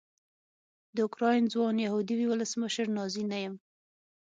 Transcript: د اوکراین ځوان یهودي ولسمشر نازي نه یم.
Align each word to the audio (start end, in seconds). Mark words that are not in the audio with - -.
د 0.95 0.97
اوکراین 1.05 1.43
ځوان 1.53 1.75
یهودي 1.85 2.17
ولسمشر 2.27 2.85
نازي 2.97 3.23
نه 3.31 3.37
یم. 3.43 3.55